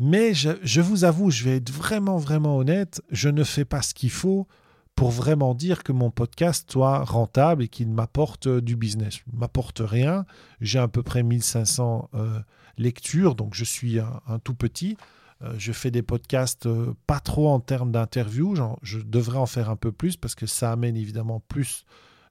Mais 0.00 0.32
je, 0.34 0.80
vous 0.80 1.04
avoue, 1.04 1.30
je 1.30 1.44
vais 1.44 1.56
être 1.56 1.70
vraiment, 1.70 2.16
vraiment 2.16 2.56
honnête, 2.56 3.02
je 3.10 3.28
ne 3.28 3.44
fais 3.44 3.64
pas 3.64 3.82
ce 3.82 3.94
qu'il 3.94 4.10
faut 4.10 4.48
pour 4.94 5.10
vraiment 5.10 5.54
dire 5.54 5.84
que 5.84 5.92
mon 5.92 6.10
podcast 6.10 6.70
soit 6.70 7.04
rentable 7.04 7.62
et 7.62 7.68
qu'il 7.68 7.88
m'apporte 7.88 8.46
euh, 8.46 8.60
du 8.60 8.76
business. 8.76 9.20
Il 9.26 9.34
ne 9.34 9.40
m'apporte 9.40 9.80
rien. 9.82 10.26
J'ai 10.60 10.78
à 10.78 10.88
peu 10.88 11.02
près 11.02 11.22
1500 11.22 12.10
euh, 12.14 12.40
lectures, 12.76 13.34
donc 13.34 13.54
je 13.54 13.64
suis 13.64 13.98
un, 14.00 14.38
tout 14.44 14.54
petit. 14.54 14.96
Euh, 15.42 15.54
je 15.56 15.72
fais 15.72 15.90
des 15.90 16.02
podcasts 16.02 16.68
pas 17.06 17.20
trop 17.20 17.48
en 17.48 17.60
termes 17.60 17.92
d'interviews. 17.92 18.54
Je 18.82 18.98
devrais 18.98 19.38
en 19.38 19.46
faire 19.46 19.70
un 19.70 19.76
peu 19.76 19.92
plus 19.92 20.16
parce 20.16 20.34
que 20.34 20.46
ça 20.46 20.72
amène 20.72 20.96
évidemment 20.96 21.40
plus 21.48 21.84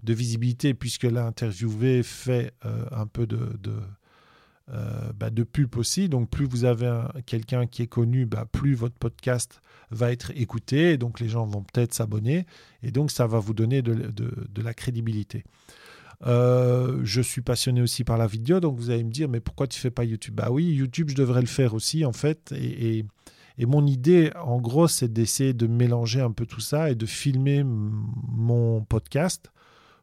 de 0.04 0.14
visibilité 0.14 0.74
puisque 0.74 1.04
l'interviewé 1.04 2.04
fait 2.04 2.54
un 2.92 3.06
peu 3.06 3.28
de 3.28 3.58
euh, 4.70 5.12
bah, 5.14 5.30
de 5.30 5.44
pub 5.44 5.76
aussi. 5.78 6.10
Donc 6.10 6.30
plus 6.30 6.46
vous 6.46 6.66
avez 6.66 7.04
quelqu'un 7.26 7.68
qui 7.68 7.82
est 7.82 7.88
connu, 7.88 8.26
bah, 8.26 8.46
plus 8.52 8.76
votre 8.76 8.96
podcast 8.96 9.62
va 9.90 10.12
être 10.12 10.32
écouté. 10.36 10.98
donc 10.98 11.20
les 11.20 11.28
gens 11.28 11.46
vont 11.46 11.64
peut-être 11.64 11.94
s'abonner. 11.94 12.46
Et 12.84 12.92
donc 12.92 13.12
ça 13.12 13.28
va 13.28 13.40
vous 13.40 13.54
donner 13.54 13.82
de, 13.82 14.62
la 14.62 14.74
crédibilité. 14.74 15.44
Euh, 16.28 17.00
je 17.04 17.22
suis 17.22 17.42
passionné 17.42 17.82
aussi 17.82 18.04
par 18.04 18.18
la 18.18 18.28
vidéo, 18.28 18.60
donc 18.60 18.78
vous 18.78 18.92
allez 18.92 19.04
me 19.04 19.12
dire, 19.12 19.28
mais 19.28 19.40
pourquoi 19.40 19.68
tu 19.68 19.80
fais 19.80 19.90
pas 19.90 20.04
YouTube? 20.04 20.36
Bah 20.36 20.50
oui, 20.52 20.66
YouTube, 20.66 21.10
je 21.10 21.16
devrais 21.16 21.42
le 21.42 21.48
faire 21.48 21.74
aussi, 21.74 22.06
en 22.06 22.14
fait. 22.14 22.54
Et, 22.56 23.06
et 23.58 23.66
mon 23.66 23.86
idée, 23.86 24.32
en 24.42 24.62
gros, 24.62 24.88
c'est 24.88 25.12
d'essayer 25.12 25.54
de 25.54 25.68
mélanger 25.68 26.22
un 26.22 26.32
peu 26.32 26.46
tout 26.46 26.62
ça 26.62 26.90
et 26.90 26.96
de 26.96 27.06
filmer 27.06 27.64
mon 27.64 28.82
podcast 28.82 29.52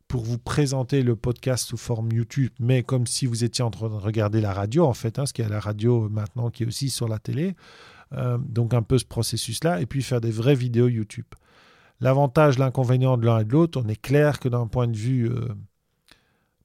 pour 0.08 0.24
vous 0.24 0.38
présenter 0.38 1.02
le 1.02 1.14
podcast 1.14 1.68
sous 1.68 1.76
forme 1.76 2.10
YouTube, 2.12 2.50
mais 2.58 2.82
comme 2.82 3.06
si 3.06 3.26
vous 3.26 3.44
étiez 3.44 3.62
en 3.62 3.70
train 3.70 3.90
de 3.90 3.94
regarder 3.94 4.40
la 4.40 4.54
radio, 4.54 4.86
en 4.86 4.94
fait, 4.94 5.18
hein, 5.18 5.26
ce 5.26 5.34
qu'il 5.34 5.44
y 5.44 5.46
a 5.46 5.50
la 5.50 5.60
radio 5.60 6.08
maintenant 6.08 6.50
qui 6.50 6.62
est 6.62 6.66
aussi 6.66 6.88
sur 6.88 7.08
la 7.08 7.18
télé. 7.18 7.54
Euh, 8.14 8.38
donc 8.38 8.72
un 8.72 8.82
peu 8.82 8.96
ce 8.96 9.04
processus-là, 9.04 9.82
et 9.82 9.86
puis 9.86 10.02
faire 10.02 10.22
des 10.22 10.30
vraies 10.30 10.54
vidéos 10.54 10.88
YouTube. 10.88 11.26
L'avantage, 12.00 12.58
l'inconvénient 12.58 13.18
de 13.18 13.26
l'un 13.26 13.40
et 13.40 13.44
de 13.44 13.52
l'autre, 13.52 13.82
on 13.84 13.88
est 13.88 14.00
clair 14.00 14.40
que 14.40 14.48
d'un 14.48 14.66
point 14.66 14.88
de 14.88 14.96
vue 14.96 15.30
euh, 15.30 15.48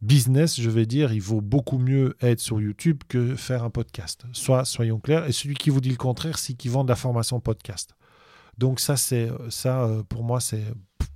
business, 0.01 0.61
je 0.61 0.69
vais 0.69 0.85
dire, 0.85 1.11
il 1.11 1.21
vaut 1.21 1.41
beaucoup 1.41 1.79
mieux 1.79 2.15
être 2.21 2.39
sur 2.39 2.61
YouTube 2.61 3.03
que 3.09 3.35
faire 3.35 3.63
un 3.63 3.69
podcast. 3.69 4.23
Soit, 4.31 4.63
soyons 4.63 4.99
clairs, 4.99 5.27
et 5.27 5.33
celui 5.33 5.55
qui 5.55 5.69
vous 5.69 5.81
dit 5.81 5.89
le 5.89 5.97
contraire, 5.97 6.37
c'est 6.37 6.53
qui 6.53 6.69
vend 6.69 6.85
de 6.85 6.89
la 6.89 6.95
formation 6.95 7.41
podcast. 7.41 7.93
Donc 8.57 8.79
ça, 8.79 8.95
c'est 8.95 9.29
ça 9.49 9.83
euh, 9.83 10.03
pour 10.03 10.23
moi, 10.23 10.39
c'est 10.39 10.63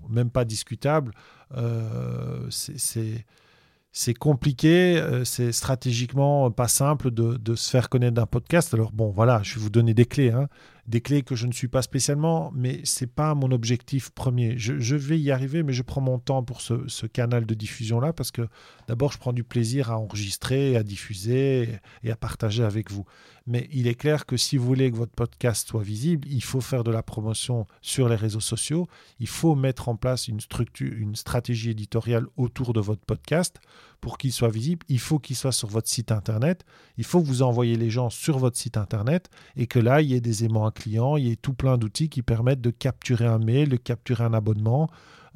même 0.10 0.30
pas 0.30 0.46
discutable. 0.46 1.14
Euh, 1.56 2.48
c'est 2.50 4.14
compliqué, 4.14 4.98
euh, 4.98 5.24
c'est 5.24 5.52
stratégiquement 5.52 6.52
pas 6.52 6.68
simple 6.68 7.10
de, 7.12 7.56
se 7.56 7.70
faire 7.70 7.90
connaître 7.90 8.16
d'un 8.16 8.26
podcast. 8.26 8.74
Alors 8.74 8.92
bon, 8.92 9.10
voilà, 9.10 9.42
je 9.44 9.56
vais 9.56 9.62
vous 9.62 9.70
donner 9.70 9.94
des 9.94 10.06
clés. 10.06 10.32
Hein 10.32 10.48
des 10.88 11.02
clés 11.02 11.22
que 11.22 11.36
je 11.36 11.48
ne 11.48 11.52
suis 11.52 11.68
pas 11.68 11.82
spécialement, 11.82 12.52
mais 12.56 12.80
c'est 12.86 13.14
pas 13.14 13.36
mon 13.36 13.52
objectif 13.52 14.10
premier. 14.12 14.58
Je, 14.58 14.96
vais 14.96 15.20
y 15.20 15.32
arriver, 15.32 15.62
mais 15.62 15.74
je 15.74 15.84
prends 15.84 16.02
mon 16.02 16.18
temps 16.18 16.44
pour 16.44 16.62
ce, 16.62 17.06
canal 17.08 17.46
de 17.46 17.54
diffusion-là 17.54 18.14
parce 18.14 18.32
que 18.32 18.48
d'abord, 18.88 19.12
je 19.12 19.18
prends 19.18 19.34
du 19.34 19.44
plaisir 19.44 19.92
à 19.92 19.98
enregistrer, 19.98 20.78
à 20.78 20.84
diffuser 20.84 21.80
et 22.04 22.12
à 22.12 22.16
partager 22.16 22.64
avec 22.64 22.90
vous. 22.92 23.06
Mais 23.48 23.70
il 23.72 23.88
est 23.88 23.96
clair 23.96 24.26
que 24.26 24.36
si 24.36 24.58
vous 24.58 24.66
voulez 24.66 24.92
que 24.92 24.98
votre 24.98 25.14
podcast 25.14 25.70
soit 25.70 25.82
visible, 25.82 26.28
il 26.30 26.44
faut 26.44 26.60
faire 26.60 26.84
de 26.84 26.92
la 26.92 27.02
promotion 27.02 27.66
sur 27.82 28.10
les 28.10 28.18
réseaux 28.18 28.42
sociaux, 28.42 28.88
il 29.20 29.28
faut 29.28 29.56
mettre 29.56 29.88
en 29.88 29.96
place 29.96 30.28
une 30.28 30.42
structure, 30.42 30.92
une 30.94 31.16
stratégie 31.16 31.72
éditoriale 31.72 32.28
autour 32.36 32.74
de 32.74 32.82
votre 32.82 33.06
podcast. 33.06 33.58
Pour 34.02 34.18
qu'il 34.18 34.32
soit 34.32 34.50
visible, 34.50 34.86
il 34.90 35.00
faut 35.00 35.18
qu'il 35.18 35.36
soit 35.36 35.52
sur 35.52 35.70
votre 35.70 35.88
site 35.88 36.12
internet, 36.12 36.66
il 36.98 37.04
faut 37.04 37.20
vous 37.20 37.42
envoyez 37.42 37.78
les 37.78 37.90
gens 37.90 38.10
sur 38.10 38.38
votre 38.38 38.58
site 38.58 38.78
internet 38.78 39.30
et 39.56 39.66
que 39.66 39.80
là, 39.80 40.02
il 40.02 40.12
y 40.12 40.14
ait 40.14 40.22
des 40.22 40.44
aimants 40.44 40.70
client, 40.70 41.18
il 41.18 41.28
y 41.28 41.32
a 41.32 41.36
tout 41.36 41.54
plein 41.54 41.78
d'outils 41.78 42.10
qui 42.10 42.22
permettent 42.22 42.62
de 42.62 42.70
capturer 42.70 43.26
un 43.26 43.40
mail, 43.40 43.70
de 43.70 43.78
capturer 43.78 44.24
un 44.24 44.34
abonnement, 44.34 44.90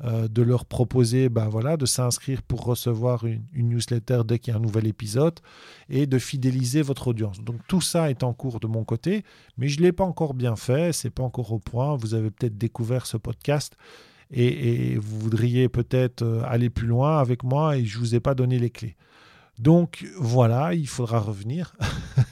euh, 0.03 0.27
de 0.27 0.41
leur 0.41 0.65
proposer 0.65 1.29
ben 1.29 1.47
voilà, 1.49 1.77
de 1.77 1.85
s'inscrire 1.85 2.41
pour 2.41 2.63
recevoir 2.63 3.25
une, 3.25 3.43
newsletter 3.53 4.21
dès 4.25 4.39
qu'il 4.39 4.53
y 4.53 4.55
a 4.55 4.59
un 4.59 4.61
nouvel 4.61 4.87
épisode 4.87 5.39
et 5.89 6.05
de 6.05 6.19
fidéliser 6.19 6.81
votre 6.81 7.07
audience. 7.07 7.41
Donc 7.41 7.57
tout 7.67 7.81
ça 7.81 8.09
est 8.09 8.23
en 8.23 8.33
cours 8.33 8.59
de 8.59 8.67
mon 8.67 8.83
côté, 8.83 9.23
mais 9.57 9.67
je 9.67 9.79
ne 9.79 9.83
l'ai 9.83 9.91
pas 9.91 10.03
encore 10.03 10.33
bien 10.33 10.55
fait, 10.55 10.93
c'est 10.93 11.09
pas 11.09 11.23
encore 11.23 11.51
au 11.51 11.59
point. 11.59 11.95
Vous 11.95 12.13
avez 12.13 12.31
peut-être 12.31 12.57
découvert 12.57 13.05
ce 13.05 13.17
podcast 13.17 13.75
et, 14.31 14.97
vous 14.97 15.19
voudriez 15.19 15.69
peut-être 15.69 16.21
euh, 16.23 16.41
aller 16.45 16.69
plus 16.69 16.87
loin 16.87 17.19
avec 17.19 17.43
moi 17.43 17.77
et 17.77 17.85
je 17.85 17.97
ne 17.97 17.99
vous 17.99 18.15
ai 18.15 18.19
pas 18.19 18.33
donné 18.33 18.59
les 18.59 18.69
clés. 18.69 18.95
Donc 19.59 20.07
voilà, 20.17 20.73
il 20.73 20.87
faudra 20.87 21.19
revenir. 21.19 21.75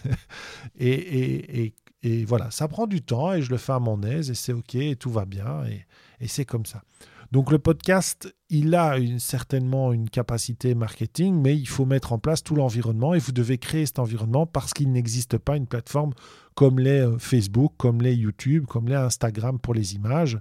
et, 0.79 1.65
et, 1.65 1.73
et 2.01 2.23
voilà, 2.23 2.49
ça 2.51 2.67
prend 2.67 2.87
du 2.87 3.01
temps 3.01 3.33
et 3.33 3.41
je 3.41 3.49
le 3.49 3.57
fais 3.57 3.73
à 3.73 3.79
mon 3.79 4.01
aise 4.03 4.29
et 4.29 4.35
c'est 4.35 4.53
OK 4.53 4.75
et 4.75 4.95
tout 4.95 5.11
va 5.11 5.25
bien 5.25 5.63
et, 5.65 5.85
c'est 6.27 6.45
comme 6.45 6.65
ça. 6.65 6.83
Donc 7.31 7.51
le 7.51 7.59
podcast, 7.59 8.33
il 8.49 8.73
a 8.73 8.95
certainement 9.19 9.93
une 9.93 10.09
capacité 10.09 10.73
marketing, 10.73 11.39
mais 11.39 11.55
il 11.55 11.67
faut 11.67 11.85
mettre 11.85 12.11
en 12.11 12.17
place 12.17 12.43
tout 12.43 12.55
l'environnement 12.55 13.13
et 13.13 13.19
vous 13.19 13.31
devez 13.31 13.59
créer 13.59 13.85
cet 13.85 13.99
environnement 13.99 14.47
parce 14.47 14.73
qu'il 14.73 14.91
n'existe 14.91 15.37
pas 15.37 15.55
une 15.55 15.67
plateforme 15.67 16.13
comme 16.55 16.79
les 16.79 17.01
euh, 17.01 17.19
Facebook, 17.19 17.73
comme 17.77 18.01
les 18.01 18.15
YouTube, 18.15 18.65
comme 18.65 18.87
les 18.87 18.95
Instagram 18.95 19.59
pour 19.59 19.75
les 19.75 19.93
images. 19.93 20.39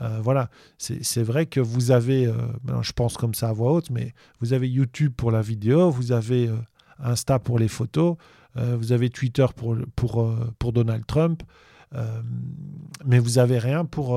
Euh, 0.00 0.20
voilà, 0.22 0.48
c'est 0.78 1.24
vrai 1.24 1.46
que 1.46 1.58
vous 1.58 1.90
avez, 1.90 2.26
euh, 2.26 2.34
je 2.82 2.92
pense 2.92 3.16
comme 3.16 3.34
ça 3.34 3.48
à 3.48 3.52
voix 3.52 3.72
haute, 3.72 3.90
mais 3.90 4.14
vous 4.40 4.52
avez 4.52 4.68
YouTube 4.68 5.12
pour 5.16 5.32
la 5.32 5.42
vidéo, 5.42 5.90
vous 5.90 6.12
avez 6.12 6.48
Insta 7.00 7.40
pour 7.40 7.58
les 7.58 7.66
photos, 7.66 8.16
vous 8.54 8.92
avez 8.92 9.10
Twitter 9.10 9.46
pour, 9.56 9.76
pour, 9.96 10.72
Donald 10.72 11.04
Trump, 11.06 11.42
mais 13.04 13.18
vous 13.18 13.32
n'avez 13.32 13.58
rien 13.58 13.84
pour, 13.84 14.16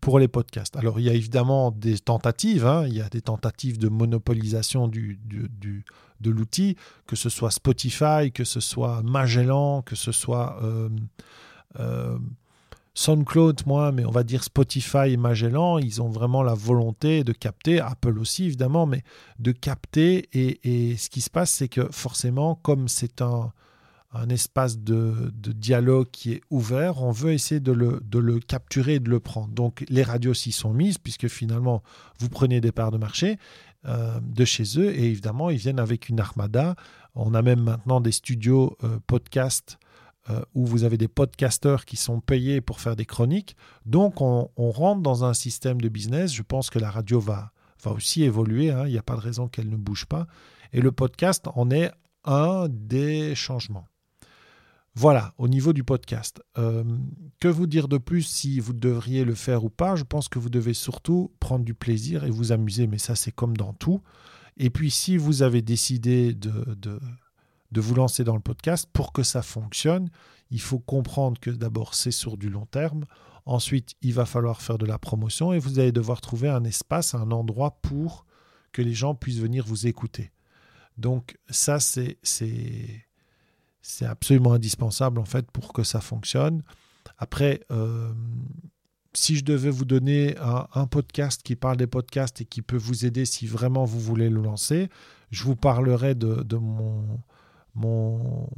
pour 0.00 0.18
les 0.18 0.28
podcasts. 0.28 0.76
Alors, 0.76 1.00
il 1.00 1.06
y 1.06 1.10
a 1.10 1.14
évidemment 1.14 1.70
des 1.70 1.98
tentatives, 1.98 2.66
hein. 2.66 2.86
il 2.86 2.94
y 2.94 3.00
a 3.00 3.08
des 3.08 3.22
tentatives 3.22 3.78
de 3.78 3.88
monopolisation 3.88 4.88
du, 4.88 5.18
du, 5.24 5.84
de 6.20 6.30
l'outil, 6.30 6.76
que 7.06 7.16
ce 7.16 7.28
soit 7.28 7.50
Spotify, 7.50 8.30
que 8.32 8.44
ce 8.44 8.60
soit 8.60 9.02
Magellan, 9.02 9.82
que 9.82 9.96
ce 9.96 10.12
soit 10.12 10.60
SoundCloud, 12.98 13.62
moi, 13.64 13.92
mais 13.92 14.04
on 14.04 14.10
va 14.10 14.24
dire 14.24 14.42
Spotify 14.42 15.12
et 15.12 15.16
Magellan, 15.16 15.78
ils 15.78 16.02
ont 16.02 16.08
vraiment 16.08 16.42
la 16.42 16.54
volonté 16.54 17.22
de 17.22 17.32
capter, 17.32 17.78
Apple 17.78 18.18
aussi 18.18 18.46
évidemment, 18.46 18.86
mais 18.86 19.04
de 19.38 19.52
capter. 19.52 20.28
Et, 20.32 20.96
ce 20.96 21.08
qui 21.08 21.20
se 21.20 21.30
passe, 21.30 21.50
c'est 21.50 21.68
que 21.68 21.86
forcément, 21.92 22.56
comme 22.56 22.88
c'est 22.88 23.22
un, 23.22 23.52
espace 24.30 24.78
de, 24.78 25.30
dialogue 25.34 26.08
qui 26.10 26.32
est 26.32 26.40
ouvert, 26.50 27.02
on 27.02 27.10
veut 27.10 27.32
essayer 27.32 27.60
de 27.60 27.72
le, 27.72 28.38
capturer 28.40 28.94
et 28.94 29.00
de 29.00 29.10
le 29.10 29.20
prendre. 29.20 29.48
Donc 29.48 29.84
les 29.88 30.02
radios 30.02 30.34
s'y 30.34 30.52
sont 30.52 30.72
mises, 30.72 30.98
puisque 30.98 31.28
finalement, 31.28 31.82
vous 32.18 32.28
prenez 32.28 32.60
des 32.60 32.72
parts 32.72 32.90
de 32.90 32.98
marché 32.98 33.38
euh, 33.86 34.18
de 34.20 34.44
chez 34.44 34.64
eux, 34.78 34.90
et 34.90 35.04
évidemment, 35.04 35.50
ils 35.50 35.58
viennent 35.58 35.78
avec 35.78 36.08
une 36.08 36.20
armada. 36.20 36.74
On 37.14 37.34
a 37.34 37.42
même 37.42 37.60
maintenant 37.60 38.00
des 38.00 38.12
studios 38.12 38.76
euh, 38.82 38.98
podcast 39.06 39.78
euh, 40.30 40.42
où 40.54 40.66
vous 40.66 40.84
avez 40.84 40.98
des 40.98 41.08
podcasteurs 41.08 41.84
qui 41.84 41.96
sont 41.96 42.20
payés 42.20 42.60
pour 42.60 42.80
faire 42.80 42.96
des 42.96 43.06
chroniques. 43.06 43.56
Donc 43.86 44.20
on, 44.20 44.50
rentre 44.56 45.00
dans 45.00 45.24
un 45.24 45.32
système 45.32 45.80
de 45.80 45.88
business. 45.88 46.32
Je 46.32 46.42
pense 46.42 46.70
que 46.70 46.78
la 46.78 46.90
radio 46.90 47.20
va, 47.20 47.52
va 47.82 47.92
aussi 47.92 48.24
évoluer. 48.24 48.70
Hein. 48.70 48.86
Il 48.86 48.92
n'y 48.92 48.98
a 48.98 49.02
pas 49.02 49.16
de 49.16 49.20
raison 49.20 49.48
qu'elle 49.48 49.70
ne 49.70 49.76
bouge 49.76 50.06
pas. 50.06 50.26
Et 50.72 50.80
le 50.80 50.92
podcast 50.92 51.46
en 51.54 51.70
est 51.70 51.90
un 52.24 52.68
des 52.68 53.34
changements. 53.34 53.86
Voilà, 55.00 55.32
au 55.38 55.46
niveau 55.46 55.72
du 55.72 55.84
podcast. 55.84 56.42
Euh, 56.58 56.82
que 57.38 57.46
vous 57.46 57.68
dire 57.68 57.86
de 57.86 57.98
plus 57.98 58.22
si 58.22 58.58
vous 58.58 58.72
devriez 58.72 59.24
le 59.24 59.36
faire 59.36 59.62
ou 59.62 59.70
pas? 59.70 59.94
Je 59.94 60.02
pense 60.02 60.28
que 60.28 60.40
vous 60.40 60.50
devez 60.50 60.74
surtout 60.74 61.30
prendre 61.38 61.64
du 61.64 61.72
plaisir 61.72 62.24
et 62.24 62.30
vous 62.30 62.50
amuser, 62.50 62.88
mais 62.88 62.98
ça 62.98 63.14
c'est 63.14 63.30
comme 63.30 63.56
dans 63.56 63.72
tout. 63.72 64.02
Et 64.56 64.70
puis 64.70 64.90
si 64.90 65.16
vous 65.16 65.42
avez 65.42 65.62
décidé 65.62 66.34
de, 66.34 66.74
de 66.74 66.98
de 67.70 67.80
vous 67.80 67.94
lancer 67.94 68.24
dans 68.24 68.34
le 68.34 68.40
podcast, 68.40 68.88
pour 68.92 69.12
que 69.12 69.22
ça 69.22 69.40
fonctionne, 69.42 70.10
il 70.50 70.60
faut 70.60 70.80
comprendre 70.80 71.38
que 71.38 71.50
d'abord 71.50 71.94
c'est 71.94 72.10
sur 72.10 72.36
du 72.36 72.50
long 72.50 72.66
terme, 72.66 73.04
ensuite 73.46 73.94
il 74.02 74.14
va 74.14 74.26
falloir 74.26 74.60
faire 74.62 74.78
de 74.78 74.86
la 74.86 74.98
promotion 74.98 75.52
et 75.52 75.60
vous 75.60 75.78
allez 75.78 75.92
devoir 75.92 76.20
trouver 76.20 76.48
un 76.48 76.64
espace, 76.64 77.14
un 77.14 77.30
endroit 77.30 77.78
pour 77.82 78.26
que 78.72 78.82
les 78.82 78.94
gens 78.94 79.14
puissent 79.14 79.38
venir 79.38 79.64
vous 79.64 79.86
écouter. 79.86 80.32
Donc 80.96 81.38
ça 81.50 81.78
c'est 81.78 82.18
c'est 83.88 84.04
absolument 84.04 84.52
indispensable 84.52 85.18
en 85.18 85.24
fait 85.24 85.50
pour 85.50 85.72
que 85.72 85.82
ça 85.82 86.00
fonctionne. 86.00 86.62
Après, 87.16 87.60
euh, 87.70 88.12
si 89.14 89.34
je 89.36 89.44
devais 89.44 89.70
vous 89.70 89.86
donner 89.86 90.36
un, 90.38 90.86
podcast 90.86 91.42
qui 91.42 91.56
parle 91.56 91.78
des 91.78 91.86
podcasts 91.86 92.42
et 92.42 92.44
qui 92.44 92.60
peut 92.60 92.76
vous 92.76 93.06
aider 93.06 93.24
si 93.24 93.46
vraiment 93.46 93.84
vous 93.84 93.98
voulez 93.98 94.28
le 94.28 94.42
lancer, 94.42 94.90
je 95.30 95.42
vous 95.42 95.56
parlerai 95.56 96.14
de, 96.14 96.42
de 96.42 96.56
mon, 96.56 97.20
mon, 97.74 98.50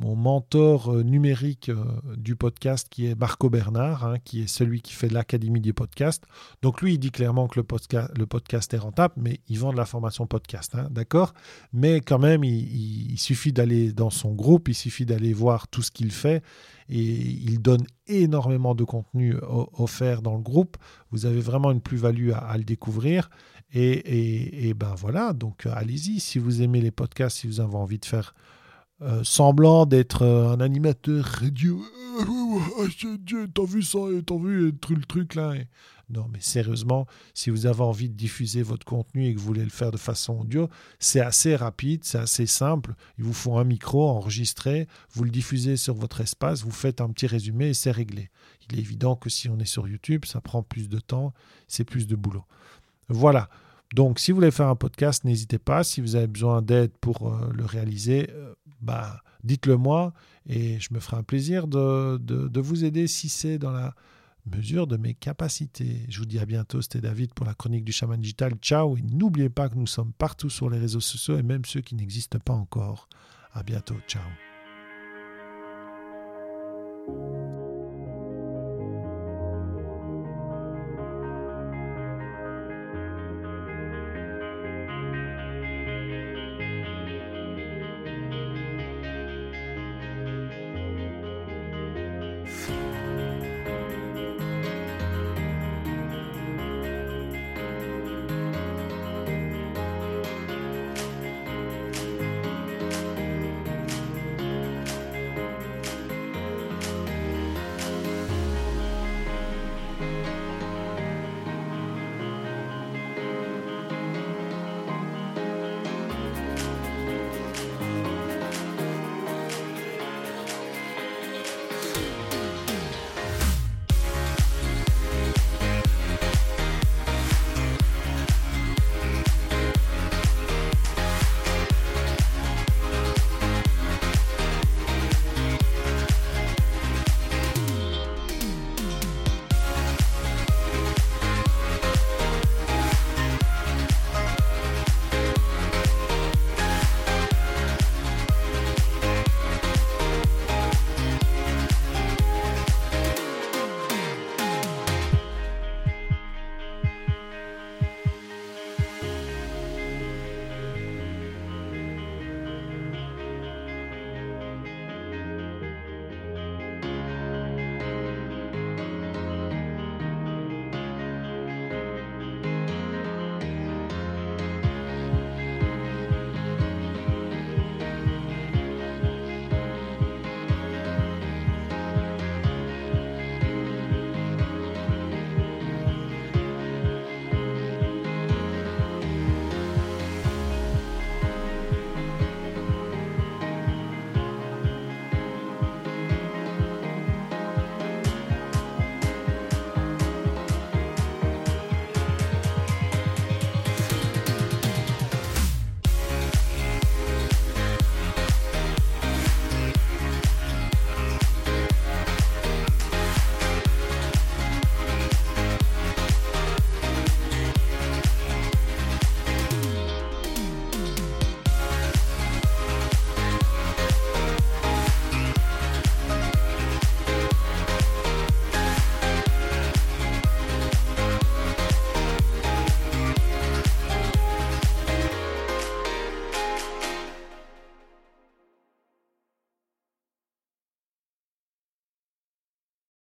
mon 0.00 0.16
mentor 0.16 0.94
euh, 0.94 1.02
numérique 1.02 1.68
euh, 1.68 1.84
du 2.16 2.34
podcast 2.34 2.88
qui 2.90 3.06
est 3.06 3.14
Marco 3.14 3.50
Bernard, 3.50 4.06
hein, 4.06 4.16
qui 4.24 4.40
est 4.40 4.46
celui 4.46 4.80
qui 4.80 4.94
fait 4.94 5.10
l'Académie 5.10 5.60
du 5.60 5.74
podcast. 5.74 6.24
Donc 6.62 6.80
lui, 6.80 6.94
il 6.94 6.98
dit 6.98 7.10
clairement 7.10 7.48
que 7.48 7.60
le, 7.60 7.64
podcast, 7.64 8.10
le 8.18 8.26
podcast 8.26 8.72
est 8.72 8.78
rentable, 8.78 9.14
mais 9.18 9.40
il 9.48 9.58
vend 9.58 9.72
de 9.72 9.76
la 9.76 9.84
formation 9.84 10.26
podcast, 10.26 10.74
hein, 10.74 10.88
d'accord? 10.90 11.34
Mais 11.74 12.00
quand 12.00 12.18
même, 12.18 12.44
il, 12.44 13.18
suffit 13.18 13.52
d'aller 13.52 13.92
dans 13.92 14.08
son 14.08 14.32
groupe, 14.32 14.68
il 14.68 14.74
suffit 14.74 15.04
d'aller 15.04 15.34
voir 15.34 15.68
tout 15.68 15.82
ce 15.82 15.90
qu'il 15.90 16.10
fait, 16.10 16.42
et 16.88 16.98
il 16.98 17.60
donne 17.60 17.84
énormément 18.06 18.74
de 18.74 18.84
contenu 18.84 19.36
offert 19.74 20.22
dans 20.22 20.36
le 20.36 20.42
groupe. 20.42 20.78
Vous 21.10 21.26
avez 21.26 21.40
vraiment 21.40 21.70
une 21.70 21.82
plus-value 21.82 22.30
à, 22.32 22.56
le 22.56 22.64
découvrir. 22.64 23.28
Et, 23.72 24.68
et, 24.68 24.74
ben 24.74 24.94
voilà, 24.96 25.34
donc 25.34 25.66
allez-y, 25.66 26.18
si 26.18 26.38
vous 26.38 26.62
aimez 26.62 26.80
les 26.80 26.90
podcasts, 26.90 27.38
si 27.38 27.46
vous 27.46 27.60
avez 27.60 27.76
envie 27.76 27.98
de 27.98 28.06
faire 28.06 28.34
euh, 29.02 29.24
semblant 29.24 29.86
d'être 29.86 30.22
euh, 30.22 30.52
un 30.52 30.60
animateur 30.60 31.24
radio. 31.24 31.82
T'as 33.54 33.64
vu 33.64 33.82
ça, 33.82 33.98
t'as 34.26 34.36
vu 34.36 34.72
le 34.72 35.04
truc 35.06 35.34
là 35.34 35.54
Non, 36.10 36.28
mais 36.30 36.40
sérieusement, 36.40 37.06
si 37.32 37.48
vous 37.48 37.64
avez 37.64 37.80
envie 37.80 38.10
de 38.10 38.14
diffuser 38.14 38.62
votre 38.62 38.84
contenu 38.84 39.26
et 39.26 39.34
que 39.34 39.38
vous 39.38 39.46
voulez 39.46 39.64
le 39.64 39.70
faire 39.70 39.90
de 39.90 39.96
façon 39.96 40.40
audio, 40.40 40.68
c'est 40.98 41.20
assez 41.20 41.56
rapide, 41.56 42.04
c'est 42.04 42.18
assez 42.18 42.46
simple. 42.46 42.94
Il 43.16 43.24
vous 43.24 43.32
faut 43.32 43.56
un 43.56 43.64
micro 43.64 44.06
enregistré, 44.06 44.86
vous 45.12 45.24
le 45.24 45.30
diffusez 45.30 45.76
sur 45.76 45.94
votre 45.94 46.20
espace, 46.20 46.62
vous 46.62 46.70
faites 46.70 47.00
un 47.00 47.08
petit 47.08 47.26
résumé 47.26 47.68
et 47.68 47.74
c'est 47.74 47.92
réglé. 47.92 48.30
Il 48.68 48.78
est 48.78 48.80
évident 48.80 49.16
que 49.16 49.30
si 49.30 49.48
on 49.48 49.58
est 49.60 49.64
sur 49.64 49.88
YouTube, 49.88 50.26
ça 50.26 50.42
prend 50.42 50.62
plus 50.62 50.90
de 50.90 50.98
temps, 50.98 51.32
c'est 51.68 51.84
plus 51.84 52.06
de 52.06 52.16
boulot. 52.16 52.44
Voilà. 53.08 53.48
Donc, 53.94 54.20
si 54.20 54.30
vous 54.30 54.36
voulez 54.36 54.52
faire 54.52 54.68
un 54.68 54.76
podcast, 54.76 55.24
n'hésitez 55.24 55.58
pas. 55.58 55.82
Si 55.82 56.00
vous 56.00 56.14
avez 56.14 56.28
besoin 56.28 56.62
d'aide 56.62 56.92
pour 57.00 57.28
euh, 57.28 57.50
le 57.52 57.64
réaliser, 57.64 58.30
bah, 58.80 59.22
dites-le 59.44 59.76
moi 59.76 60.12
et 60.46 60.80
je 60.80 60.92
me 60.92 61.00
ferai 61.00 61.16
un 61.16 61.22
plaisir 61.22 61.66
de, 61.66 62.18
de 62.18 62.60
vous 62.60 62.84
aider 62.84 63.06
si 63.06 63.28
c'est 63.28 63.58
dans 63.58 63.72
la 63.72 63.94
mesure 64.46 64.86
de 64.86 64.96
mes 64.96 65.14
capacités. 65.14 66.06
Je 66.08 66.18
vous 66.18 66.26
dis 66.26 66.38
à 66.38 66.46
bientôt. 66.46 66.82
C'était 66.82 67.00
David 67.00 67.34
pour 67.34 67.46
la 67.46 67.54
chronique 67.54 67.84
du 67.84 67.92
chaman 67.92 68.20
digital. 68.20 68.54
Ciao 68.60 68.96
et 68.96 69.02
n'oubliez 69.02 69.50
pas 69.50 69.68
que 69.68 69.76
nous 69.76 69.86
sommes 69.86 70.12
partout 70.12 70.50
sur 70.50 70.70
les 70.70 70.78
réseaux 70.78 71.00
sociaux 71.00 71.38
et 71.38 71.42
même 71.42 71.64
ceux 71.64 71.80
qui 71.80 71.94
n'existent 71.94 72.38
pas 72.38 72.54
encore. 72.54 73.08
À 73.52 73.62
bientôt. 73.62 73.96
Ciao. 74.06 74.22